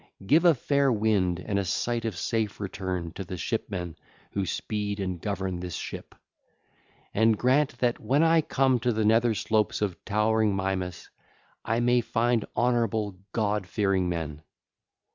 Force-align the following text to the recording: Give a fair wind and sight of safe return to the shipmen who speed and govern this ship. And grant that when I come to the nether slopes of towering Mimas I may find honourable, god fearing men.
Give 0.25 0.45
a 0.45 0.55
fair 0.55 0.91
wind 0.91 1.39
and 1.45 1.63
sight 1.67 2.05
of 2.05 2.17
safe 2.17 2.59
return 2.59 3.11
to 3.11 3.23
the 3.23 3.37
shipmen 3.37 3.95
who 4.31 4.47
speed 4.47 4.99
and 4.99 5.21
govern 5.21 5.59
this 5.59 5.75
ship. 5.75 6.15
And 7.13 7.37
grant 7.37 7.77
that 7.77 7.99
when 7.99 8.23
I 8.23 8.41
come 8.41 8.79
to 8.79 8.91
the 8.93 9.05
nether 9.05 9.35
slopes 9.35 9.79
of 9.79 10.03
towering 10.03 10.55
Mimas 10.55 11.11
I 11.63 11.81
may 11.81 12.01
find 12.01 12.45
honourable, 12.57 13.19
god 13.31 13.67
fearing 13.67 14.09
men. 14.09 14.41